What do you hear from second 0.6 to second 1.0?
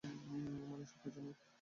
মানে, সব